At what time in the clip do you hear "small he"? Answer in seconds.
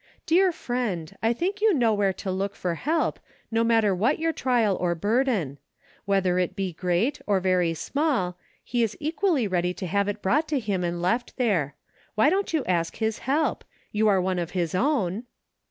7.75-8.81